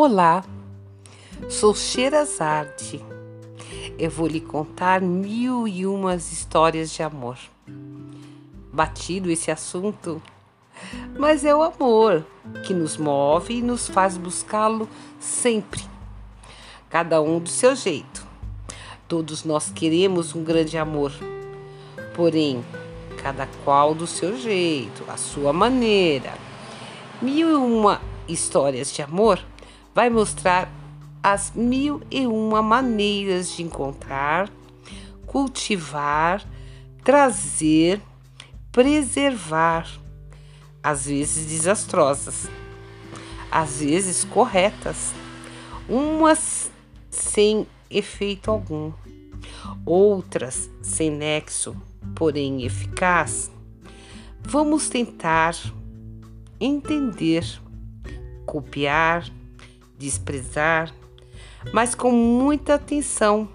Olá, 0.00 0.44
sou 1.48 1.74
Sherazade. 1.74 3.04
Eu 3.98 4.08
vou 4.08 4.28
lhe 4.28 4.40
contar 4.40 5.00
mil 5.00 5.66
e 5.66 5.84
umas 5.84 6.30
histórias 6.30 6.92
de 6.92 7.02
amor. 7.02 7.36
Batido 8.72 9.28
esse 9.28 9.50
assunto, 9.50 10.22
mas 11.18 11.44
é 11.44 11.52
o 11.52 11.64
amor 11.64 12.24
que 12.64 12.72
nos 12.72 12.96
move 12.96 13.54
e 13.54 13.60
nos 13.60 13.88
faz 13.88 14.16
buscá-lo 14.16 14.88
sempre, 15.18 15.82
cada 16.88 17.20
um 17.20 17.40
do 17.40 17.48
seu 17.48 17.74
jeito. 17.74 18.24
Todos 19.08 19.42
nós 19.42 19.68
queremos 19.68 20.32
um 20.32 20.44
grande 20.44 20.78
amor, 20.78 21.12
porém, 22.14 22.64
cada 23.20 23.48
qual 23.64 23.96
do 23.96 24.06
seu 24.06 24.38
jeito, 24.38 25.02
a 25.08 25.16
sua 25.16 25.52
maneira. 25.52 26.34
Mil 27.20 27.50
e 27.50 27.54
uma 27.54 28.00
histórias 28.28 28.92
de 28.92 29.02
amor 29.02 29.44
vai 29.98 30.08
mostrar 30.08 30.72
as 31.20 31.50
mil 31.56 32.00
e 32.08 32.24
uma 32.24 32.62
maneiras 32.62 33.50
de 33.50 33.64
encontrar, 33.64 34.48
cultivar, 35.26 36.40
trazer, 37.02 38.00
preservar, 38.70 39.90
às 40.80 41.06
vezes 41.06 41.46
desastrosas, 41.46 42.48
às 43.50 43.80
vezes 43.80 44.22
corretas, 44.22 45.12
umas 45.88 46.70
sem 47.10 47.66
efeito 47.90 48.52
algum, 48.52 48.92
outras 49.84 50.70
sem 50.80 51.10
nexo, 51.10 51.74
porém 52.14 52.64
eficaz. 52.64 53.50
Vamos 54.44 54.88
tentar 54.88 55.56
entender, 56.60 57.44
copiar, 58.46 59.28
desprezar, 59.98 60.94
mas 61.72 61.94
com 61.94 62.12
muita 62.12 62.74
atenção 62.74 63.48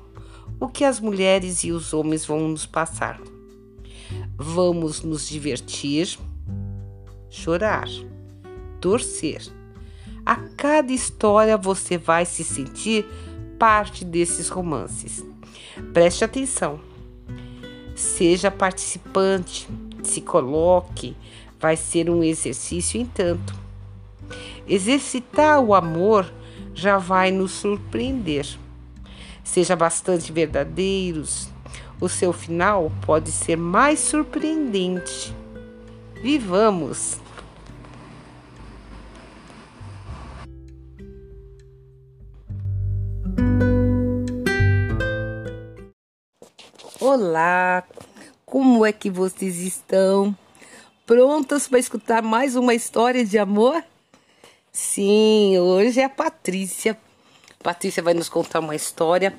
o 0.59 0.67
que 0.67 0.83
as 0.83 0.99
mulheres 0.99 1.63
e 1.63 1.71
os 1.71 1.93
homens 1.93 2.25
vão 2.25 2.49
nos 2.49 2.65
passar. 2.65 3.19
Vamos 4.35 5.01
nos 5.01 5.27
divertir, 5.27 6.17
chorar, 7.29 7.87
torcer. 8.79 9.41
A 10.25 10.35
cada 10.35 10.91
história 10.91 11.57
você 11.57 11.97
vai 11.97 12.25
se 12.25 12.43
sentir 12.43 13.05
parte 13.57 14.05
desses 14.05 14.49
romances. 14.49 15.23
Preste 15.93 16.23
atenção. 16.23 16.79
Seja 17.95 18.49
participante, 18.49 19.67
se 20.03 20.21
coloque, 20.21 21.15
vai 21.59 21.75
ser 21.75 22.09
um 22.09 22.23
exercício 22.23 22.99
em 22.99 23.05
tanto. 23.05 23.62
Exercitar 24.67 25.59
o 25.59 25.73
amor 25.73 26.31
já 26.73 26.97
vai 26.97 27.31
nos 27.31 27.51
surpreender. 27.51 28.47
Seja 29.43 29.75
bastante 29.75 30.31
verdadeiros, 30.31 31.49
o 31.99 32.07
seu 32.07 32.31
final 32.31 32.91
pode 33.05 33.31
ser 33.31 33.57
mais 33.57 33.99
surpreendente. 33.99 35.35
Vivamos! 36.21 37.19
Olá, 47.01 47.83
como 48.45 48.85
é 48.85 48.93
que 48.93 49.09
vocês 49.09 49.57
estão? 49.57 50.33
Prontas 51.05 51.67
para 51.67 51.77
escutar 51.77 52.21
mais 52.21 52.55
uma 52.55 52.73
história 52.73 53.25
de 53.25 53.37
amor? 53.37 53.83
Sim, 54.75 55.55
hoje 55.59 55.99
é 55.99 56.05
a 56.05 56.09
Patrícia. 56.09 56.97
Patrícia 57.61 58.01
vai 58.01 58.15
nos 58.15 58.27
contar 58.27 58.59
uma 58.59 58.75
história. 58.75 59.31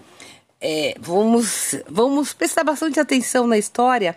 É, 0.61 0.95
vamos, 1.00 1.75
vamos 1.89 2.33
prestar 2.33 2.62
bastante 2.62 3.00
atenção 3.00 3.45
na 3.45 3.59
história. 3.59 4.17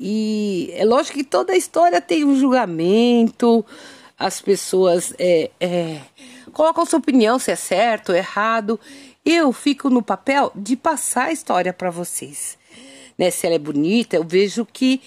E 0.00 0.72
é 0.74 0.84
lógico 0.84 1.18
que 1.18 1.22
toda 1.22 1.54
história 1.54 2.00
tem 2.00 2.24
um 2.24 2.36
julgamento, 2.36 3.64
as 4.18 4.40
pessoas 4.40 5.14
é, 5.16 5.48
é, 5.60 6.00
colocam 6.52 6.84
sua 6.84 6.98
opinião 6.98 7.38
se 7.38 7.52
é 7.52 7.56
certo 7.56 8.08
ou 8.08 8.16
errado. 8.16 8.80
Eu 9.24 9.52
fico 9.52 9.88
no 9.88 10.02
papel 10.02 10.50
de 10.56 10.74
passar 10.74 11.26
a 11.26 11.32
história 11.32 11.72
para 11.72 11.88
vocês. 11.88 12.58
Né? 13.16 13.30
Se 13.30 13.46
ela 13.46 13.54
é 13.54 13.60
bonita, 13.60 14.16
eu 14.16 14.24
vejo 14.24 14.66
que 14.66 15.00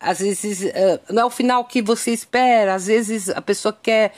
às 0.00 0.18
vezes 0.18 0.62
uh, 0.62 1.00
não 1.08 1.22
é 1.22 1.24
o 1.24 1.30
final 1.30 1.64
que 1.66 1.80
você 1.80 2.10
espera, 2.10 2.74
às 2.74 2.88
vezes 2.88 3.28
a 3.28 3.40
pessoa 3.40 3.72
quer 3.72 4.12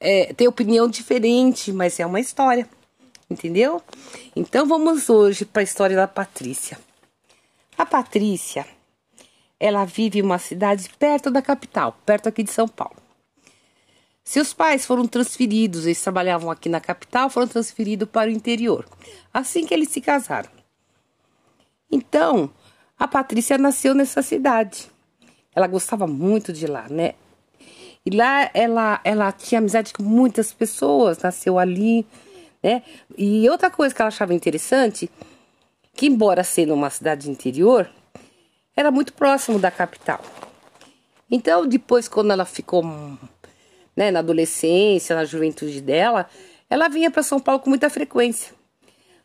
é, 0.00 0.32
tem 0.34 0.46
opinião 0.46 0.88
diferente, 0.88 1.72
mas 1.72 1.98
é 1.98 2.06
uma 2.06 2.20
história, 2.20 2.68
entendeu? 3.30 3.82
Então 4.34 4.66
vamos 4.66 5.08
hoje 5.08 5.44
para 5.44 5.60
a 5.60 5.64
história 5.64 5.96
da 5.96 6.08
Patrícia. 6.08 6.78
A 7.76 7.84
Patrícia, 7.84 8.66
ela 9.58 9.84
vive 9.84 10.18
em 10.18 10.22
uma 10.22 10.38
cidade 10.38 10.88
perto 10.98 11.30
da 11.30 11.42
capital, 11.42 11.98
perto 12.04 12.28
aqui 12.28 12.42
de 12.42 12.52
São 12.52 12.68
Paulo. 12.68 12.96
Seus 14.24 14.54
pais 14.54 14.86
foram 14.86 15.06
transferidos, 15.06 15.84
eles 15.84 16.00
trabalhavam 16.02 16.50
aqui 16.50 16.68
na 16.68 16.80
capital, 16.80 17.28
foram 17.28 17.46
transferidos 17.46 18.08
para 18.08 18.30
o 18.30 18.32
interior, 18.32 18.86
assim 19.32 19.66
que 19.66 19.74
eles 19.74 19.90
se 19.90 20.00
casaram. 20.00 20.50
Então, 21.90 22.50
a 22.98 23.06
Patrícia 23.06 23.58
nasceu 23.58 23.94
nessa 23.94 24.22
cidade. 24.22 24.90
Ela 25.54 25.66
gostava 25.66 26.06
muito 26.06 26.52
de 26.52 26.66
lá, 26.66 26.88
né? 26.88 27.14
E 28.06 28.14
lá 28.14 28.50
ela, 28.52 29.00
ela 29.02 29.32
tinha 29.32 29.58
amizade 29.58 29.92
com 29.92 30.02
muitas 30.02 30.52
pessoas, 30.52 31.18
nasceu 31.18 31.58
ali, 31.58 32.06
né? 32.62 32.82
E 33.16 33.48
outra 33.48 33.70
coisa 33.70 33.94
que 33.94 34.02
ela 34.02 34.08
achava 34.08 34.34
interessante, 34.34 35.10
que 35.94 36.06
embora 36.06 36.44
sendo 36.44 36.74
uma 36.74 36.90
cidade 36.90 37.30
interior, 37.30 37.88
era 38.76 38.90
muito 38.90 39.12
próximo 39.12 39.58
da 39.58 39.70
capital. 39.70 40.20
Então, 41.30 41.66
depois, 41.66 42.08
quando 42.08 42.32
ela 42.32 42.44
ficou 42.44 42.84
né, 43.96 44.10
na 44.10 44.18
adolescência, 44.18 45.16
na 45.16 45.24
juventude 45.24 45.80
dela, 45.80 46.28
ela 46.68 46.88
vinha 46.88 47.10
para 47.10 47.22
São 47.22 47.40
Paulo 47.40 47.60
com 47.60 47.70
muita 47.70 47.88
frequência, 47.88 48.52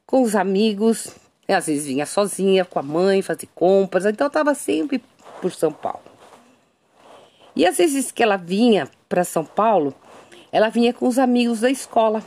com 0.05 0.21
os 0.21 0.35
amigos, 0.35 1.07
né, 1.47 1.55
às 1.55 1.67
vezes 1.67 1.85
vinha 1.85 2.05
sozinha, 2.05 2.63
com 2.63 2.79
a 2.79 2.83
mãe, 2.83 3.21
fazer 3.21 3.47
compras, 3.53 4.05
então 4.05 4.27
estava 4.27 4.53
sempre 4.53 5.03
por 5.41 5.51
São 5.51 5.71
Paulo. 5.71 6.08
E 7.55 7.65
às 7.65 7.77
vezes 7.77 8.11
que 8.11 8.23
ela 8.23 8.37
vinha 8.37 8.87
para 9.07 9.23
São 9.23 9.43
Paulo, 9.43 9.93
ela 10.51 10.69
vinha 10.69 10.93
com 10.93 11.07
os 11.07 11.19
amigos 11.19 11.61
da 11.61 11.69
escola. 11.69 12.23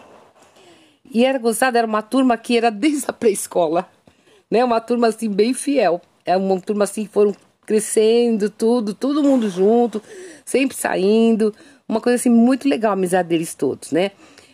E 1.11 1.25
era 1.25 1.39
gozada, 1.39 1.79
era 1.79 1.87
uma 1.87 2.03
turma 2.03 2.37
que 2.37 2.57
era 2.57 2.71
desde 2.71 3.05
a 3.09 3.13
pré-escola, 3.13 3.89
né? 4.51 4.65
Uma 4.65 4.81
turma 4.81 5.09
assim 5.09 5.31
bem 5.31 5.53
fiel. 5.53 6.01
É 6.25 6.37
uma 6.37 6.61
turma 6.61 6.85
assim 6.85 7.05
que 7.05 7.13
foram 7.13 7.35
crescendo, 7.67 8.51
tudo, 8.51 8.95
todo 8.95 9.23
mundo 9.23 9.49
junto, 9.49 10.03
sempre 10.45 10.77
saindo. 10.77 11.55
Uma 11.89 12.01
coisa 12.01 12.17
assim 12.17 12.31
muito 12.31 12.69
legal 12.69 12.91
a 12.91 12.95
amizade 12.95 13.29
deles 13.29 13.55
todos, 13.55 13.93
né? 13.93 14.13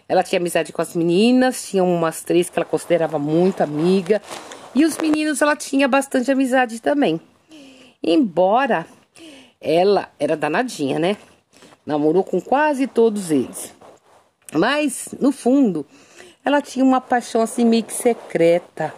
Ela 0.08 0.22
tinha 0.22 0.40
amizade 0.40 0.72
com 0.72 0.80
as 0.80 0.96
meninas, 0.96 1.68
tinha 1.68 1.84
umas 1.84 2.22
três 2.22 2.48
que 2.48 2.58
ela 2.58 2.64
considerava 2.64 3.18
muito 3.18 3.62
amiga. 3.62 4.22
E 4.74 4.84
os 4.84 4.96
meninos 4.98 5.42
ela 5.42 5.54
tinha 5.54 5.86
bastante 5.86 6.30
amizade 6.30 6.80
também. 6.80 7.20
Embora 8.02 8.86
ela 9.60 10.10
era 10.18 10.36
danadinha, 10.36 10.98
né? 10.98 11.16
Namorou 11.84 12.22
com 12.22 12.40
quase 12.40 12.86
todos 12.86 13.30
eles. 13.30 13.74
Mas, 14.52 15.14
no 15.20 15.32
fundo, 15.32 15.86
ela 16.44 16.62
tinha 16.62 16.84
uma 16.84 17.00
paixão 17.00 17.40
assim 17.40 17.64
meio 17.64 17.82
que 17.82 17.92
secreta, 17.92 18.94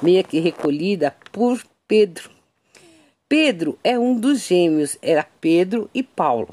meio 0.00 0.24
que 0.24 0.38
recolhida 0.40 1.14
por 1.32 1.62
Pedro. 1.86 2.30
Pedro 3.28 3.78
é 3.84 3.98
um 3.98 4.18
dos 4.18 4.46
gêmeos, 4.46 4.96
era 5.02 5.26
Pedro 5.40 5.90
e 5.92 6.02
Paulo. 6.02 6.48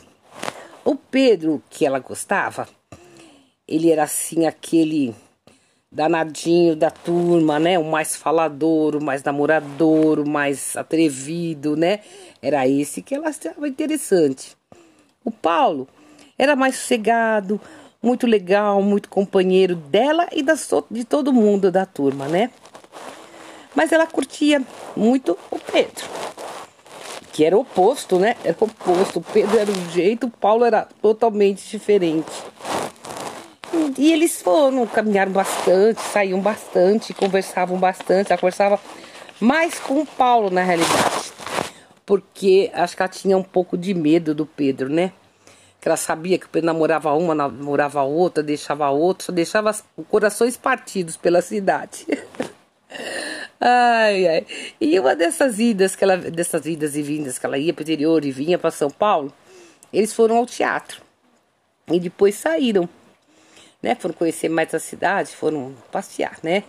O 0.84 0.96
Pedro 0.96 1.64
que 1.70 1.86
ela 1.86 2.00
gostava, 2.00 2.68
ele 3.68 3.90
era 3.90 4.04
assim 4.04 4.46
aquele 4.46 5.16
danadinho 5.90 6.76
da 6.76 6.92
turma, 6.92 7.58
né? 7.58 7.80
O 7.80 7.86
mais 7.86 8.16
falador, 8.16 8.98
o 8.98 9.04
mais 9.04 9.24
namorador, 9.24 10.20
o 10.20 10.30
mais 10.30 10.76
atrevido, 10.76 11.78
né? 11.78 12.02
Era 12.46 12.68
esse 12.68 13.02
que 13.02 13.16
ela 13.16 13.30
achava 13.30 13.68
interessante. 13.68 14.56
O 15.24 15.32
Paulo 15.32 15.88
era 16.38 16.56
mais 16.56 16.76
sossegado, 16.76 17.60
muito 18.04 18.28
legal, 18.28 18.84
muito 18.84 19.10
companheiro 19.10 19.76
dela 19.76 20.28
e 20.32 20.44
das, 20.44 20.70
de 20.92 21.04
todo 21.04 21.34
mundo 21.34 21.72
da 21.72 21.88
turma, 21.88 22.28
né? 22.28 22.52
Mas 23.74 23.92
ela 23.92 24.06
curtia 24.06 24.62
muito 24.96 25.36
o 25.50 25.58
Pedro, 25.58 26.06
que 27.34 27.44
era 27.44 27.58
oposto, 27.58 28.20
né? 28.20 28.36
Era 28.44 28.56
o 28.62 28.66
oposto. 28.66 29.18
O 29.18 29.24
Pedro 29.24 29.58
era 29.58 29.72
um 29.72 29.90
jeito, 29.90 30.28
o 30.28 30.30
Paulo 30.30 30.66
era 30.66 30.88
totalmente 31.02 31.68
diferente. 31.68 32.32
E 33.98 34.14
eles 34.14 34.40
foram, 34.40 34.86
caminharam 34.86 35.32
bastante, 35.32 36.00
saíam 36.00 36.40
bastante, 36.40 37.12
conversavam 37.12 37.80
bastante. 37.80 38.32
Ela 38.32 38.40
conversava 38.40 38.80
mais 39.40 39.80
com 39.80 40.02
o 40.02 40.06
Paulo, 40.06 40.52
na 40.52 40.62
realidade. 40.62 41.15
Porque 42.06 42.72
acho 42.74 42.96
que 42.96 43.02
ela 43.02 43.10
tinha 43.10 43.38
um 43.38 43.44
pouco 43.44 43.78
de 43.78 43.94
medo 43.94 44.36
do 44.36 44.46
Pedro, 44.46 44.90
né? 44.90 45.12
que 45.86 45.90
ela 45.90 45.98
sabia 45.98 46.40
que 46.40 46.48
o 46.48 46.50
Pedro 46.50 46.66
namorava 46.66 47.14
uma, 47.14 47.36
namorava 47.36 48.02
outra, 48.02 48.42
deixava 48.42 48.90
outra, 48.90 49.28
só 49.28 49.32
deixava 49.32 49.72
corações 50.10 50.58
partidos 50.58 51.16
pela 51.16 51.44
cidade. 51.44 52.08
ai, 53.62 54.28
ai. 54.28 54.48
E 54.82 55.00
uma 55.00 55.16
dessas 55.16 55.60
idas 55.60 55.96
que 55.96 56.04
ela, 56.04 56.18
dessas 56.18 56.66
idas 56.66 56.96
e 56.96 57.04
vindas 57.04 57.38
que 57.38 57.46
ela 57.46 57.56
ia 57.56 57.72
para 57.72 57.82
o 57.82 57.84
interior 57.84 58.26
e 58.26 58.32
vinha 58.32 58.58
para 58.58 58.72
São 58.72 58.90
Paulo, 58.90 59.32
eles 59.94 60.12
foram 60.12 60.38
ao 60.38 60.48
teatro 60.48 61.04
e 61.92 62.00
depois 62.00 62.34
saíram, 62.34 62.90
né? 63.80 63.94
Foram 63.94 64.16
conhecer 64.16 64.50
mais 64.50 64.74
a 64.74 64.80
cidade, 64.80 65.36
foram 65.36 65.76
passear, 65.92 66.40
né? 66.42 66.64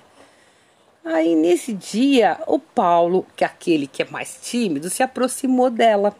Aí 1.06 1.34
nesse 1.36 1.72
dia, 1.72 2.38
o 2.46 2.58
Paulo, 2.58 3.24
que 3.36 3.44
é 3.44 3.46
aquele 3.46 3.86
que 3.86 4.02
é 4.02 4.06
mais 4.10 4.38
tímido, 4.42 4.90
se 4.90 5.02
aproximou 5.02 5.70
dela 5.70 6.14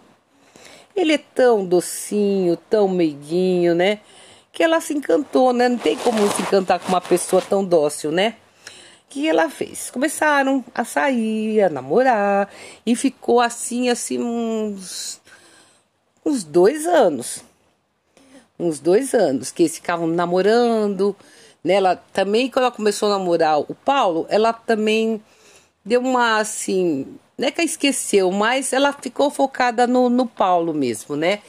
ele 0.96 1.12
é 1.12 1.18
tão 1.18 1.64
docinho, 1.64 2.56
tão 2.56 2.88
meiguinho, 2.88 3.74
né? 3.74 4.00
Que 4.50 4.62
ela 4.62 4.80
se 4.80 4.94
encantou, 4.94 5.52
né? 5.52 5.68
Não 5.68 5.76
tem 5.76 5.94
como 5.98 6.26
se 6.32 6.40
encantar 6.40 6.80
com 6.80 6.88
uma 6.88 7.02
pessoa 7.02 7.42
tão 7.42 7.62
dócil, 7.62 8.10
né? 8.10 8.36
Que 9.08 9.28
ela 9.28 9.50
fez? 9.50 9.90
Começaram 9.90 10.64
a 10.74 10.84
sair, 10.84 11.60
a 11.60 11.68
namorar 11.68 12.50
e 12.84 12.96
ficou 12.96 13.40
assim, 13.40 13.90
assim, 13.90 14.18
uns, 14.18 15.20
uns 16.24 16.42
dois 16.42 16.86
anos. 16.86 17.44
Uns 18.58 18.80
dois 18.80 19.12
anos 19.12 19.52
que 19.52 19.64
eles 19.64 19.74
ficavam 19.74 20.06
namorando, 20.06 21.14
né? 21.66 21.74
Ela 21.74 21.96
também, 22.12 22.48
quando 22.48 22.64
ela 22.64 22.72
começou 22.72 23.08
a 23.10 23.18
namorar 23.18 23.60
o 23.60 23.74
Paulo, 23.74 24.26
ela 24.30 24.52
também 24.52 25.22
deu 25.84 26.00
uma 26.00 26.38
assim 26.38 27.18
não 27.38 27.48
é 27.48 27.50
que 27.50 27.60
ela 27.60 27.68
esqueceu, 27.68 28.30
mas 28.30 28.72
ela 28.72 28.92
ficou 28.94 29.30
focada 29.30 29.86
no, 29.86 30.08
no 30.08 30.26
Paulo 30.26 30.72
mesmo, 30.72 31.16
né? 31.16 31.40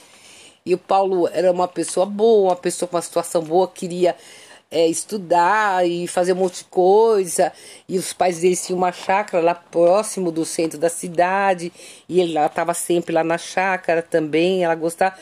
E 0.65 0.73
o 0.73 0.77
Paulo 0.77 1.29
era 1.29 1.49
uma 1.49 1.67
pessoa 1.67 2.05
boa, 2.05 2.49
uma 2.49 2.55
pessoa 2.57 2.89
com 2.89 2.97
uma 2.97 3.01
situação 3.01 3.41
boa, 3.41 3.69
queria 3.69 4.13
é, 4.69 4.85
estudar 4.85 5.87
e 5.87 6.05
fazer 6.07 6.33
um 6.33 6.37
monte 6.37 6.57
de 6.57 6.65
coisa. 6.65 7.53
E 7.87 7.97
os 7.97 8.11
pais 8.11 8.39
dele 8.39 8.57
tinham 8.57 8.77
uma 8.77 8.91
chácara 8.91 9.41
lá 9.41 9.55
próximo 9.55 10.29
do 10.29 10.43
centro 10.43 10.77
da 10.77 10.89
cidade. 10.89 11.71
E 12.09 12.19
ele 12.19 12.37
estava 12.37 12.73
sempre 12.73 13.13
lá 13.13 13.23
na 13.23 13.37
chácara 13.37 14.01
também, 14.01 14.65
ela 14.65 14.75
gostava. 14.75 15.15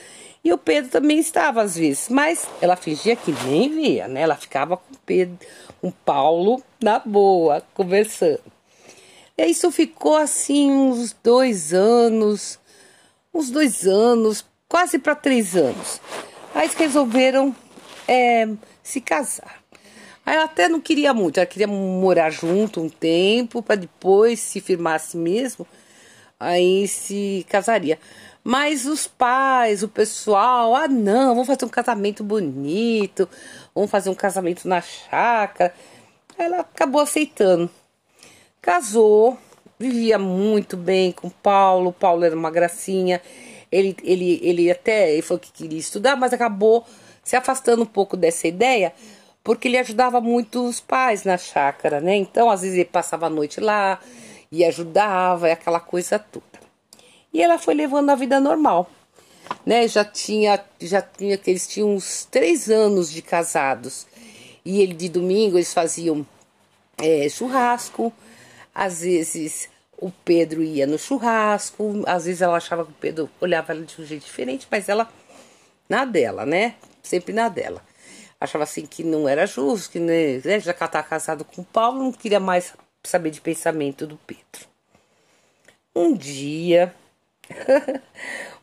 E 0.46 0.54
o 0.54 0.60
Pedro 0.60 0.92
também 0.92 1.18
estava 1.18 1.64
às 1.64 1.76
vezes, 1.76 2.08
mas 2.08 2.48
ela 2.62 2.76
fingia 2.76 3.16
que 3.16 3.32
nem 3.48 3.68
via, 3.68 4.08
né? 4.08 4.22
Ela 4.22 4.36
ficava 4.36 4.78
com 4.78 4.94
o 4.94 4.98
Pedro, 5.04 5.40
com 5.82 5.90
Paulo 5.90 6.62
na 6.80 7.00
boa, 7.00 7.64
conversando. 7.74 8.44
E 9.36 9.44
isso 9.48 9.72
ficou 9.72 10.16
assim 10.16 10.72
uns 10.72 11.16
dois 11.24 11.74
anos, 11.74 12.60
uns 13.34 13.50
dois 13.50 13.88
anos, 13.88 14.46
quase 14.70 15.00
para 15.00 15.16
três 15.16 15.56
anos. 15.56 16.00
Aí 16.54 16.66
eles 16.68 16.76
resolveram 16.76 17.54
é, 18.08 18.48
se 18.84 19.02
casar. 19.02 19.64
Aí 20.24 20.36
ela 20.36 20.46
até 20.46 20.70
não 20.70 20.80
queria 20.80 21.12
muito, 21.12 21.40
ela 21.40 21.48
queria 21.48 21.68
morar 21.68 22.30
junto 22.30 22.82
um 22.82 22.90
tempo, 22.90 23.64
para 23.64 23.76
depois, 23.76 24.40
se 24.42 24.62
firmasse 24.62 25.18
mesmo, 25.18 25.66
aí 26.40 26.88
se 26.88 27.44
casaria. 27.50 27.98
Mas 28.48 28.86
os 28.86 29.08
pais, 29.08 29.82
o 29.82 29.88
pessoal, 29.88 30.76
ah 30.76 30.88
não, 30.88 31.30
vamos 31.30 31.48
fazer 31.48 31.66
um 31.66 31.70
casamento 31.70 32.24
bonito, 32.24 33.28
vamos 33.74 33.90
fazer 33.90 34.12
um 34.12 34.14
casamento 34.14 34.68
na 34.68 34.82
chácara. 34.82 35.74
Ela 36.38 36.60
acabou 36.60 37.02
aceitando. 37.02 37.68
Casou, 38.62 39.36
vivia 39.80 40.20
muito 40.20 40.78
bem 40.78 41.12
com 41.12 41.28
Paulo. 41.28 41.92
Paulo 41.92 42.24
era 42.24 42.36
uma 42.36 42.52
gracinha. 42.52 43.20
Ele, 43.72 43.98
ele, 44.04 44.40
ele 44.44 44.70
até 44.70 45.12
ele 45.12 45.24
falou 45.24 45.40
que 45.40 45.52
queria 45.52 45.80
estudar, 45.80 46.16
mas 46.16 46.32
acabou 46.32 46.86
se 47.24 47.36
afastando 47.36 47.82
um 47.82 47.88
pouco 47.88 48.16
dessa 48.16 48.48
ideia, 48.48 48.94
porque 49.44 49.68
ele 49.68 49.80
ajudava 49.80 50.22
muito 50.22 50.64
os 50.64 50.80
pais 50.80 51.24
na 51.24 51.36
chácara, 51.36 52.00
né? 52.00 52.16
Então, 52.16 52.52
às 52.52 52.62
vezes 52.62 52.76
ele 52.78 52.86
passava 52.86 53.26
a 53.26 53.30
noite 53.30 53.60
lá 53.60 54.00
e 54.52 54.64
ajudava, 54.64 55.52
aquela 55.52 55.80
coisa 55.80 56.20
toda. 56.20 56.55
E 57.36 57.42
ela 57.42 57.58
foi 57.58 57.74
levando 57.74 58.12
a 58.12 58.16
vida 58.16 58.40
normal, 58.40 58.90
né? 59.66 59.86
Já 59.90 60.06
tinha, 60.06 60.64
já 60.80 61.02
tinha 61.02 61.38
que 61.38 61.50
eles 61.50 61.68
tinham 61.68 61.94
uns 61.94 62.24
três 62.24 62.70
anos 62.70 63.12
de 63.12 63.22
casados 63.22 64.08
e 64.64 64.82
ele 64.82 64.94
de 64.94 65.10
domingo 65.10 65.58
eles 65.58 65.74
faziam 65.74 66.26
é, 66.98 67.28
churrasco 67.28 68.14
às 68.74 69.02
vezes 69.02 69.68
o 69.98 70.10
Pedro 70.24 70.64
ia 70.64 70.88
no 70.88 70.98
churrasco, 70.98 72.04
às 72.08 72.24
vezes 72.24 72.42
ela 72.42 72.56
achava 72.56 72.86
que 72.86 72.92
o 72.92 72.96
Pedro 73.02 73.30
olhava 73.42 73.74
ela 73.74 73.84
de 73.84 74.02
um 74.02 74.06
jeito 74.06 74.24
diferente, 74.24 74.66
mas 74.72 74.88
ela 74.88 75.12
na 75.90 76.06
dela, 76.06 76.46
né? 76.46 76.76
Sempre 77.04 77.34
na 77.34 77.50
dela. 77.50 77.82
Achava 78.40 78.64
assim 78.64 78.86
que 78.86 79.04
não 79.04 79.28
era 79.28 79.46
justo, 79.46 79.92
que 79.92 80.00
né, 80.00 80.40
já 80.62 80.74
que 80.74 80.82
ela 80.82 80.90
tá 80.90 81.04
casado 81.04 81.44
com 81.44 81.64
o 81.64 81.66
Paulo, 81.66 82.02
não 82.02 82.14
queria 82.14 82.40
mais 82.40 82.74
saber 83.04 83.30
de 83.30 83.42
pensamento 83.42 84.08
do 84.08 84.18
Pedro. 84.26 84.70
Um 85.94 86.14
dia, 86.14 86.96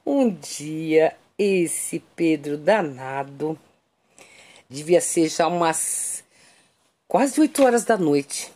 um 0.04 0.30
dia, 0.30 1.16
esse 1.38 2.00
Pedro 2.16 2.56
danado, 2.56 3.58
devia 4.68 5.00
ser 5.00 5.28
já 5.28 5.46
umas 5.46 6.24
quase 7.06 7.40
oito 7.40 7.62
horas 7.62 7.84
da 7.84 7.96
noite 7.96 8.52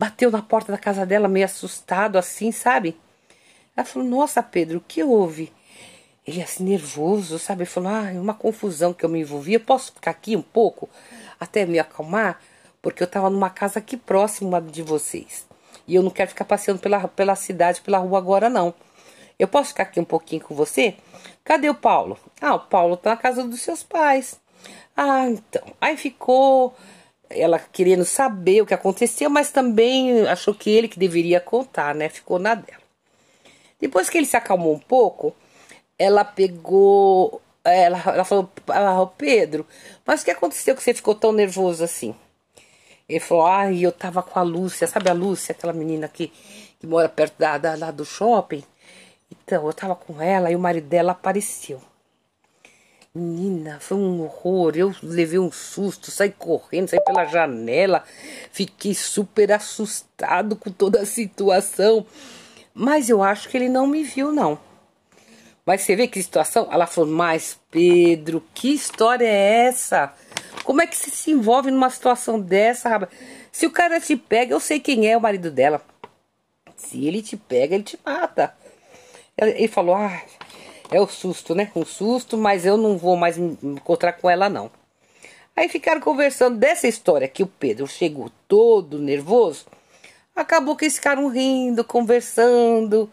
bateu 0.00 0.30
na 0.30 0.40
porta 0.40 0.72
da 0.72 0.78
casa 0.78 1.04
dela 1.04 1.28
meio 1.28 1.44
assustado 1.44 2.16
assim, 2.16 2.50
sabe? 2.50 2.98
Ela 3.76 3.84
falou: 3.84 4.08
Nossa, 4.08 4.42
Pedro, 4.42 4.78
o 4.78 4.80
que 4.80 5.04
houve? 5.04 5.52
Ele 6.26 6.42
assim 6.42 6.64
nervoso, 6.64 7.38
sabe? 7.38 7.64
Ele 7.64 7.70
falou: 7.70 7.90
Ah, 7.90 8.10
uma 8.14 8.32
confusão 8.32 8.94
que 8.94 9.04
eu 9.04 9.10
me 9.10 9.20
envolvi. 9.20 9.52
Eu 9.52 9.60
posso 9.60 9.92
ficar 9.92 10.12
aqui 10.12 10.34
um 10.34 10.40
pouco 10.40 10.88
até 11.38 11.66
me 11.66 11.78
acalmar? 11.78 12.40
Porque 12.80 13.02
eu 13.02 13.06
tava 13.06 13.28
numa 13.28 13.50
casa 13.50 13.78
aqui 13.78 13.94
próxima 13.94 14.58
de 14.58 14.82
vocês. 14.82 15.46
E 15.86 15.94
eu 15.94 16.02
não 16.02 16.10
quero 16.10 16.30
ficar 16.30 16.46
passeando 16.46 16.80
pela, 16.80 17.06
pela 17.06 17.36
cidade, 17.36 17.82
pela 17.82 17.98
rua 17.98 18.16
agora, 18.16 18.48
não. 18.48 18.72
Eu 19.40 19.48
posso 19.48 19.70
ficar 19.70 19.84
aqui 19.84 19.98
um 19.98 20.04
pouquinho 20.04 20.42
com 20.42 20.54
você? 20.54 20.94
Cadê 21.42 21.70
o 21.70 21.74
Paulo? 21.74 22.18
Ah, 22.42 22.56
o 22.56 22.60
Paulo 22.60 22.94
tá 22.94 23.08
na 23.08 23.16
casa 23.16 23.42
dos 23.42 23.62
seus 23.62 23.82
pais. 23.82 24.38
Ah, 24.94 25.30
então. 25.30 25.62
Aí 25.80 25.96
ficou 25.96 26.74
ela 27.30 27.58
querendo 27.58 28.04
saber 28.04 28.60
o 28.60 28.66
que 28.66 28.74
aconteceu, 28.74 29.30
mas 29.30 29.50
também 29.50 30.28
achou 30.28 30.52
que 30.52 30.68
ele 30.68 30.88
que 30.88 30.98
deveria 30.98 31.40
contar, 31.40 31.94
né? 31.94 32.10
Ficou 32.10 32.38
na 32.38 32.54
dela. 32.54 32.82
Depois 33.80 34.10
que 34.10 34.18
ele 34.18 34.26
se 34.26 34.36
acalmou 34.36 34.74
um 34.74 34.78
pouco, 34.78 35.34
ela 35.98 36.22
pegou. 36.22 37.40
Ela, 37.64 37.98
ela 38.08 38.24
falou: 38.24 38.46
ah, 38.68 39.06
Pedro, 39.16 39.66
mas 40.04 40.20
o 40.20 40.24
que 40.26 40.32
aconteceu 40.32 40.76
que 40.76 40.82
você 40.82 40.92
ficou 40.92 41.14
tão 41.14 41.32
nervoso 41.32 41.82
assim? 41.82 42.14
Ele 43.08 43.20
falou: 43.20 43.46
ai, 43.46 43.78
ah, 43.78 43.80
eu 43.84 43.92
tava 43.92 44.22
com 44.22 44.38
a 44.38 44.42
Lúcia, 44.42 44.86
sabe 44.86 45.08
a 45.08 45.14
Lúcia, 45.14 45.52
aquela 45.52 45.72
menina 45.72 46.08
que, 46.08 46.30
que 46.78 46.86
mora 46.86 47.08
perto 47.08 47.38
da, 47.38 47.56
da, 47.56 47.74
lá 47.74 47.90
do 47.90 48.04
shopping? 48.04 48.62
Então, 49.30 49.66
eu 49.66 49.72
tava 49.72 49.94
com 49.94 50.20
ela 50.20 50.50
e 50.50 50.56
o 50.56 50.58
marido 50.58 50.88
dela 50.88 51.12
apareceu. 51.12 51.80
Menina, 53.12 53.80
foi 53.80 53.96
um 53.96 54.22
horror. 54.22 54.72
Eu 54.76 54.94
levei 55.02 55.38
um 55.38 55.50
susto, 55.50 56.10
saí 56.10 56.30
correndo, 56.30 56.88
saí 56.88 57.00
pela 57.00 57.24
janela. 57.24 58.04
Fiquei 58.52 58.94
super 58.94 59.50
assustado 59.52 60.54
com 60.54 60.70
toda 60.70 61.00
a 61.00 61.06
situação. 61.06 62.06
Mas 62.72 63.10
eu 63.10 63.22
acho 63.22 63.48
que 63.48 63.56
ele 63.56 63.68
não 63.68 63.86
me 63.86 64.04
viu, 64.04 64.30
não. 64.30 64.58
Mas 65.66 65.82
você 65.82 65.96
vê 65.96 66.06
que 66.06 66.22
situação? 66.22 66.68
Ela 66.70 66.86
falou, 66.86 67.10
mas 67.10 67.58
Pedro, 67.70 68.42
que 68.54 68.72
história 68.72 69.26
é 69.26 69.66
essa? 69.66 70.14
Como 70.64 70.80
é 70.80 70.86
que 70.86 70.96
você 70.96 71.10
se 71.10 71.30
envolve 71.30 71.70
numa 71.70 71.90
situação 71.90 72.40
dessa, 72.40 72.88
rapaz? 72.88 73.10
Se 73.50 73.66
o 73.66 73.70
cara 73.72 74.00
te 74.00 74.16
pega, 74.16 74.54
eu 74.54 74.60
sei 74.60 74.78
quem 74.78 75.08
é 75.08 75.16
o 75.16 75.20
marido 75.20 75.50
dela. 75.50 75.82
Se 76.76 77.06
ele 77.06 77.22
te 77.22 77.36
pega, 77.36 77.74
ele 77.74 77.84
te 77.84 77.98
mata. 78.04 78.54
Ele 79.40 79.68
falou, 79.68 79.94
ah, 79.94 80.22
é 80.90 81.00
o 81.00 81.06
susto, 81.06 81.54
né? 81.54 81.70
Um 81.74 81.84
susto, 81.84 82.36
mas 82.36 82.66
eu 82.66 82.76
não 82.76 82.98
vou 82.98 83.16
mais 83.16 83.38
me 83.38 83.56
encontrar 83.62 84.12
com 84.14 84.28
ela, 84.28 84.48
não. 84.48 84.70
Aí 85.56 85.68
ficaram 85.68 86.00
conversando 86.00 86.58
dessa 86.58 86.88
história 86.88 87.28
que 87.28 87.42
o 87.42 87.46
Pedro 87.46 87.86
chegou 87.86 88.30
todo 88.48 88.98
nervoso. 88.98 89.66
Acabou 90.34 90.76
que 90.76 90.84
eles 90.84 90.96
ficaram 90.96 91.28
rindo, 91.28 91.84
conversando, 91.84 93.10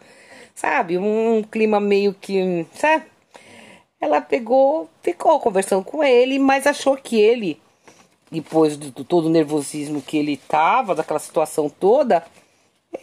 sabe? 0.54 0.98
Um 0.98 1.42
clima 1.42 1.78
meio 1.78 2.14
que, 2.14 2.66
sabe? 2.74 3.04
Ela 4.00 4.20
pegou, 4.20 4.88
ficou 5.02 5.38
conversando 5.40 5.84
com 5.84 6.02
ele, 6.02 6.38
mas 6.38 6.66
achou 6.66 6.96
que 6.96 7.20
ele, 7.20 7.60
depois 8.30 8.76
do 8.76 9.04
todo 9.04 9.26
o 9.26 9.30
nervosismo 9.30 10.00
que 10.00 10.16
ele 10.16 10.36
tava, 10.36 10.94
daquela 10.94 11.18
situação 11.18 11.68
toda, 11.68 12.24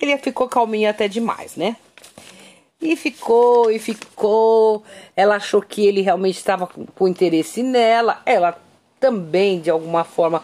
ele 0.01 0.17
ficou 0.17 0.47
calminho 0.47 0.89
até 0.89 1.07
demais, 1.07 1.55
né? 1.55 1.75
E 2.81 2.95
ficou, 2.95 3.71
e 3.71 3.79
ficou. 3.79 4.83
Ela 5.15 5.37
achou 5.37 5.61
que 5.61 5.85
ele 5.85 6.01
realmente 6.01 6.37
estava 6.37 6.67
com, 6.67 7.07
interesse 7.07 7.63
nela. 7.63 8.21
Ela 8.25 8.59
também, 8.99 9.59
de 9.61 9.69
alguma 9.69 10.03
forma, 10.03 10.43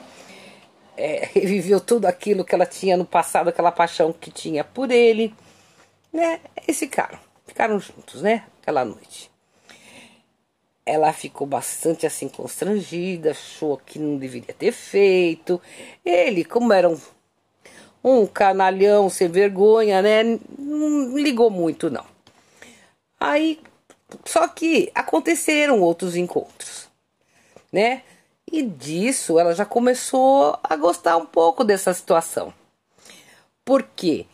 é, 0.98 1.30
reviveu 1.34 1.80
tudo 1.80 2.06
aquilo 2.06 2.46
que 2.46 2.56
ela 2.56 2.66
tinha 2.66 2.98
no 2.98 3.06
passado, 3.06 3.50
aquela 3.50 3.72
paixão 3.72 4.14
que 4.14 4.32
tinha 4.32 4.64
por 4.64 4.92
ele. 4.92 5.34
Né? 6.12 6.40
E 6.68 6.74
ficaram. 6.74 7.20
Ficaram 7.46 7.80
juntos, 7.80 8.22
né? 8.22 8.46
Aquela 8.62 8.86
noite. 8.86 9.30
ela 10.86 11.12
ficou 11.14 11.46
bastante 11.46 12.06
assim 12.06 12.28
constrangida, 12.28 13.32
achou 13.32 13.78
que 13.78 14.00
não 14.00 14.18
deveria 14.18 14.54
ter 14.54 14.72
feito. 14.72 15.62
Ele, 16.04 16.44
como 16.46 16.74
era 16.74 16.90
um, 16.90 16.98
um 18.04 18.26
canalhão 18.26 19.10
sem 19.10 19.28
vergonha, 19.28 20.02
né? 20.02 20.24
Não 20.58 21.18
ligou 21.18 21.50
muito, 21.50 21.90
não. 21.90 22.11
Aí, 23.22 23.62
só 24.26 24.48
que 24.48 24.92
aconteceram 24.96 25.80
outros 25.80 26.16
encontros, 26.16 26.90
né? 27.72 28.04
E 28.52 28.64
disso 28.64 29.40
ela 29.40 29.56
já 29.56 29.66
começou 29.66 30.60
a 30.64 30.76
gostar 30.76 31.16
um 31.18 31.26
pouco 31.26 31.64
dessa 31.64 31.94
situação. 31.94 32.54
Por 33.64 33.84
quê? 33.96 34.26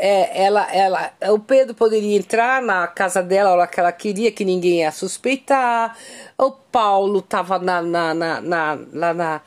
é, 0.00 0.44
ela, 0.44 0.72
ela, 0.72 1.12
o 1.32 1.38
Pedro 1.38 1.74
poderia 1.74 2.16
entrar 2.16 2.62
na 2.62 2.86
casa 2.86 3.22
dela 3.22 3.50
a 3.50 3.52
hora 3.52 3.66
que 3.66 3.80
ela 3.80 3.92
queria, 3.92 4.30
que 4.30 4.44
ninguém 4.44 4.80
ia 4.80 4.92
suspeitar. 4.92 5.96
O 6.36 6.52
Paulo 6.52 7.18
estava 7.18 7.58
na, 7.58 7.82
na, 7.82 8.14
na, 8.14 8.40
na, 8.40 8.78
lá 8.92 9.14
na, 9.14 9.40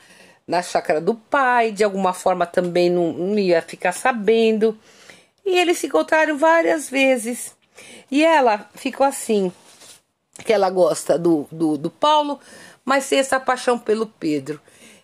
na 0.46 0.62
chácara 0.62 1.00
do 1.00 1.14
pai, 1.14 1.72
de 1.72 1.82
alguma 1.82 2.12
forma 2.12 2.46
também 2.46 2.90
não, 2.90 3.12
não 3.12 3.38
ia 3.38 3.62
ficar 3.62 3.92
sabendo. 3.92 4.78
E 5.44 5.58
eles 5.58 5.78
se 5.78 5.86
encontraram 5.86 6.36
várias 6.36 6.88
vezes. 6.88 7.56
E 8.10 8.24
ela 8.24 8.68
ficou 8.74 9.06
assim, 9.06 9.52
que 10.44 10.52
ela 10.52 10.70
gosta 10.70 11.18
do, 11.18 11.46
do, 11.50 11.76
do 11.76 11.90
Paulo, 11.90 12.40
mas 12.84 13.04
sem 13.04 13.18
essa 13.18 13.38
paixão 13.38 13.78
pelo 13.78 14.06
Pedro. 14.06 14.60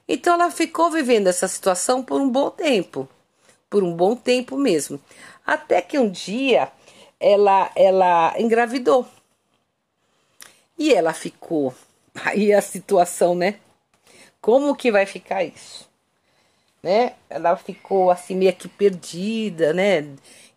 Então 0.08 0.34
ela 0.34 0.50
ficou 0.50 0.90
vivendo 0.90 1.26
essa 1.26 1.46
situação 1.46 2.02
por 2.02 2.20
um 2.20 2.28
bom 2.28 2.50
tempo. 2.50 3.08
Por 3.68 3.84
um 3.84 3.94
bom 3.94 4.16
tempo 4.16 4.56
mesmo. 4.56 5.00
Até 5.46 5.82
que 5.82 5.98
um 5.98 6.10
dia 6.10 6.72
ela, 7.20 7.70
ela 7.76 8.34
engravidou. 8.38 9.06
E 10.78 10.92
ela 10.94 11.12
ficou. 11.12 11.74
Aí 12.24 12.52
a 12.52 12.62
situação, 12.62 13.34
né? 13.34 13.58
Como 14.40 14.74
que 14.74 14.90
vai 14.90 15.04
ficar 15.04 15.44
isso? 15.44 15.88
Né? 16.82 17.14
Ela 17.28 17.56
ficou 17.56 18.10
assim 18.10 18.34
meio 18.34 18.54
que 18.54 18.68
perdida, 18.68 19.72
né? 19.72 20.08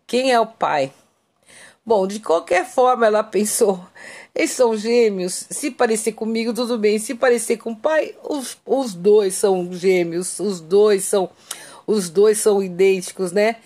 Quem 0.06 0.32
é 0.32 0.40
o 0.40 0.46
pai? 0.46 0.92
Bom, 1.84 2.06
de 2.06 2.20
qualquer 2.20 2.64
forma 2.64 3.06
ela 3.06 3.24
pensou, 3.24 3.84
eles 4.34 4.52
são 4.52 4.76
gêmeos, 4.76 5.46
se 5.50 5.70
parecer 5.70 6.12
comigo 6.12 6.54
tudo 6.54 6.78
bem, 6.78 6.98
se 6.98 7.14
parecer 7.14 7.56
com 7.56 7.72
o 7.72 7.76
pai, 7.76 8.14
os, 8.22 8.56
os 8.64 8.94
dois 8.94 9.34
são 9.34 9.72
gêmeos, 9.72 10.38
os 10.38 10.60
dois 10.60 11.04
são 11.04 11.30
os 11.84 12.08
dois 12.08 12.38
são 12.38 12.62
idênticos, 12.62 13.32
né? 13.32 13.56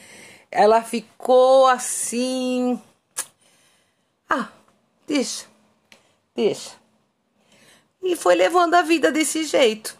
ela 0.56 0.82
ficou 0.82 1.66
assim. 1.66 2.80
Ah, 4.28 4.48
deixa, 5.06 5.44
deixa. 6.34 6.70
E 8.02 8.16
foi 8.16 8.34
levando 8.34 8.74
a 8.74 8.82
vida 8.82 9.12
desse 9.12 9.44
jeito. 9.44 9.96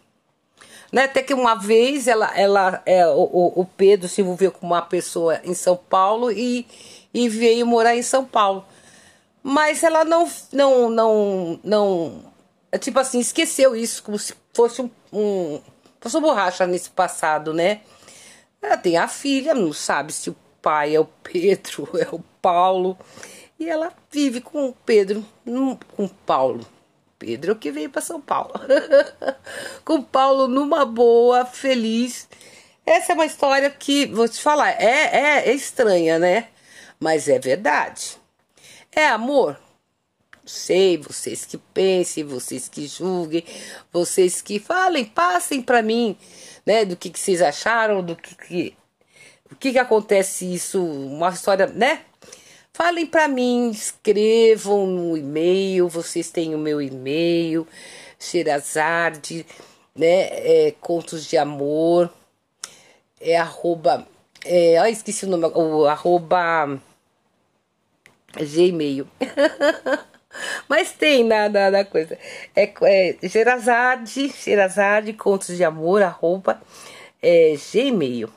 Né? 0.90 1.04
Até 1.04 1.22
que 1.22 1.34
uma 1.34 1.54
vez 1.54 2.08
ela, 2.08 2.32
ela, 2.36 2.82
é, 2.86 3.06
o, 3.06 3.52
o 3.56 3.66
Pedro 3.76 4.08
se 4.08 4.20
envolveu 4.20 4.50
com 4.50 4.66
uma 4.66 4.80
pessoa 4.80 5.40
em 5.44 5.52
São 5.52 5.76
Paulo 5.76 6.30
e, 6.30 6.66
e 7.16 7.30
veio 7.30 7.66
morar 7.66 7.96
em 7.96 8.02
São 8.02 8.26
Paulo. 8.26 8.62
Mas 9.42 9.82
ela 9.82 10.04
não, 10.04 10.30
não, 10.52 10.90
não, 10.90 11.60
não, 11.64 12.24
tipo 12.78 12.98
assim, 12.98 13.18
esqueceu 13.20 13.74
isso 13.74 14.02
como 14.02 14.18
se 14.18 14.34
fosse 14.52 14.82
um, 14.82 14.90
um 15.10 15.60
uma 16.04 16.20
borracha 16.20 16.66
nesse 16.66 16.90
passado, 16.90 17.54
né? 17.54 17.80
Ela 18.60 18.76
tem 18.76 18.98
a 18.98 19.08
filha, 19.08 19.54
não 19.54 19.72
sabe 19.72 20.12
se 20.12 20.28
o 20.28 20.36
pai 20.60 20.94
é 20.94 21.00
o 21.00 21.06
Pedro, 21.22 21.88
é 21.98 22.06
o 22.14 22.20
Paulo. 22.42 22.98
E 23.58 23.66
ela 23.66 23.92
vive 24.10 24.42
com 24.42 24.68
o 24.68 24.74
Pedro, 24.84 25.24
com 25.96 26.04
o 26.04 26.08
Paulo. 26.08 26.66
Pedro 27.18 27.52
é 27.52 27.54
que 27.54 27.72
veio 27.72 27.88
para 27.88 28.02
São 28.02 28.20
Paulo. 28.20 28.52
com 29.86 29.94
o 29.94 30.02
Paulo 30.02 30.46
numa 30.46 30.84
boa, 30.84 31.46
feliz. 31.46 32.28
Essa 32.84 33.12
é 33.12 33.14
uma 33.14 33.24
história 33.24 33.70
que, 33.70 34.04
vou 34.04 34.28
te 34.28 34.40
falar, 34.40 34.70
é, 34.72 34.84
é, 35.12 35.48
é 35.48 35.54
estranha, 35.54 36.18
né? 36.18 36.48
Mas 36.98 37.28
é 37.28 37.38
verdade. 37.38 38.18
É 38.92 39.06
amor? 39.06 39.58
Sei, 40.44 40.96
vocês 40.96 41.44
que 41.44 41.58
pensem, 41.58 42.22
vocês 42.22 42.68
que 42.68 42.86
julguem, 42.86 43.44
vocês 43.92 44.40
que 44.40 44.60
falem, 44.60 45.04
passem 45.04 45.60
para 45.60 45.82
mim, 45.82 46.16
né, 46.64 46.84
do 46.84 46.96
que, 46.96 47.10
que 47.10 47.18
vocês 47.18 47.42
acharam, 47.42 48.02
do 48.02 48.14
que, 48.14 48.34
que 48.36 48.76
o 49.50 49.54
que 49.54 49.72
que 49.72 49.78
acontece 49.78 50.52
isso? 50.52 50.84
Uma 50.84 51.30
história, 51.30 51.66
né? 51.66 52.02
Falem 52.72 53.06
para 53.06 53.28
mim, 53.28 53.70
escrevam 53.70 54.86
no 54.86 55.16
e-mail, 55.16 55.88
vocês 55.88 56.30
têm 56.30 56.54
o 56.54 56.58
meu 56.58 56.82
e-mail, 56.82 57.66
Xerazade, 58.18 59.46
né? 59.94 60.28
É, 60.66 60.74
contos 60.80 61.26
de 61.26 61.36
amor, 61.38 62.12
é 63.20 63.36
arroba, 63.36 64.06
é, 64.46 64.78
ah, 64.78 64.90
esqueci 64.90 65.24
o 65.24 65.28
nome, 65.28 65.46
o 65.54 65.86
arroba 65.86 66.80
gmail. 68.34 69.06
Mas 70.68 70.92
tem 70.92 71.24
na, 71.24 71.48
na, 71.48 71.84
coisa. 71.84 72.18
É, 72.54 72.72
é 72.82 73.16
Gerazade, 73.22 74.28
Gerazade, 74.28 75.12
contos 75.12 75.56
de 75.56 75.64
amor, 75.64 76.02
arroba 76.02 76.60
é, 77.22 77.54
gmail. 77.72 78.30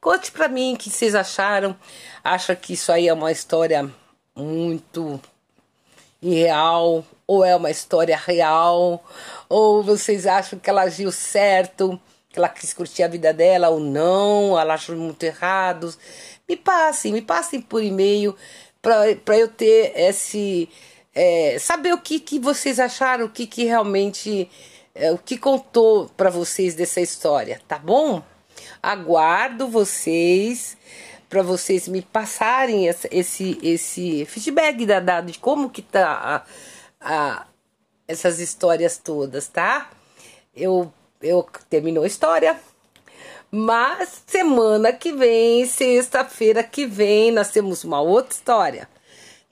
Conte 0.00 0.30
para 0.30 0.48
mim 0.48 0.74
o 0.74 0.76
que 0.76 0.90
vocês 0.90 1.14
acharam. 1.14 1.76
Acha 2.22 2.54
que 2.54 2.74
isso 2.74 2.92
aí 2.92 3.08
é 3.08 3.12
uma 3.12 3.32
história 3.32 3.90
muito 4.36 5.20
irreal? 6.22 7.04
Ou 7.26 7.44
é 7.44 7.56
uma 7.56 7.70
história 7.70 8.16
real? 8.16 9.04
Ou 9.48 9.82
vocês 9.82 10.26
acham 10.26 10.58
que 10.58 10.70
ela 10.70 10.82
agiu 10.82 11.10
certo? 11.10 12.00
Que 12.28 12.38
ela 12.38 12.48
quis 12.48 12.72
curtir 12.74 13.02
a 13.02 13.08
vida 13.08 13.32
dela 13.32 13.68
ou 13.68 13.80
não? 13.80 14.58
Ela 14.58 14.74
achou 14.74 14.96
muito 14.96 15.22
errado? 15.22 15.94
Me 16.48 16.56
passem, 16.56 17.12
me 17.12 17.22
passem 17.22 17.60
por 17.60 17.82
e-mail 17.82 18.36
para 18.80 19.38
eu 19.38 19.48
ter 19.48 19.92
esse. 19.96 20.68
É, 21.14 21.58
saber 21.58 21.92
o 21.92 22.00
que, 22.00 22.20
que 22.20 22.38
vocês 22.38 22.78
acharam, 22.78 23.26
o 23.26 23.30
que, 23.30 23.46
que 23.46 23.64
realmente. 23.64 24.50
É, 24.94 25.12
o 25.12 25.18
que 25.18 25.38
contou 25.38 26.08
para 26.16 26.28
vocês 26.28 26.74
dessa 26.74 27.00
história, 27.00 27.60
tá 27.68 27.78
bom? 27.78 28.22
Aguardo 28.82 29.68
vocês 29.68 30.76
para 31.28 31.42
vocês 31.42 31.86
me 31.86 32.00
passarem 32.00 32.86
esse, 32.86 33.58
esse 33.62 34.24
feedback 34.24 34.86
da, 34.86 34.98
da, 34.98 35.20
de 35.20 35.38
como 35.38 35.68
que 35.68 35.82
tá 35.82 36.44
a, 37.00 37.38
a, 37.40 37.46
essas 38.06 38.40
histórias 38.40 38.96
todas, 38.96 39.46
tá? 39.46 39.90
Eu, 40.56 40.92
eu 41.22 41.46
terminou 41.68 42.04
a 42.04 42.06
história, 42.06 42.58
mas 43.50 44.22
semana 44.26 44.92
que 44.92 45.12
vem, 45.12 45.66
sexta-feira 45.66 46.62
que 46.62 46.86
vem, 46.86 47.32
nós 47.32 47.50
temos 47.50 47.84
uma 47.84 48.00
outra 48.00 48.34
história, 48.34 48.88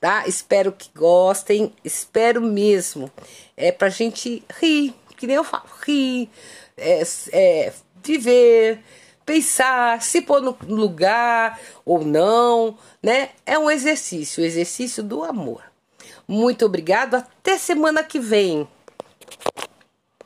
tá? 0.01 0.27
Espero 0.27 0.73
que 0.73 0.91
gostem, 0.95 1.73
espero 1.85 2.41
mesmo. 2.41 3.11
É 3.57 3.73
pra 3.73 3.89
gente 3.89 4.45
rir, 4.61 4.95
que 5.17 5.27
nem 5.27 5.37
eu 5.37 5.45
falo, 5.45 5.65
rir, 5.83 6.29
é, 6.77 7.03
é 7.33 7.73
viver 8.05 8.81
pensar, 9.25 10.01
se 10.01 10.23
pôr 10.23 10.41
no 10.41 10.57
lugar 10.69 11.61
ou 11.85 12.05
não, 12.05 12.79
né? 13.03 13.31
É 13.45 13.59
um 13.59 13.69
exercício, 13.69 14.43
o 14.43 14.47
exercício 14.47 15.03
do 15.03 15.25
amor. 15.25 15.65
Muito 16.29 16.65
obrigado, 16.65 17.17
até 17.17 17.59
semana 17.59 18.05
que 18.05 18.21
vem. 18.21 18.69